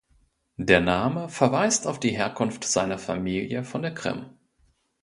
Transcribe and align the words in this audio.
Der 0.57 0.81
Name 0.81 1.29
verweist 1.29 1.85
auf 1.85 1.99
die 1.99 2.09
Herkunft 2.09 2.63
seiner 2.63 2.97
Familie 2.97 3.63
von 3.63 3.83
der 3.83 3.93
Krim. 3.93 4.31